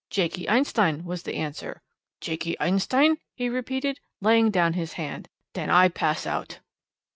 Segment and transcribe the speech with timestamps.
[0.09, 1.83] 'Jakey Einstein' was the answer.
[2.21, 6.57] 'Jakey Einstein?' he repeated, laying down his hand; 'den I pass out.'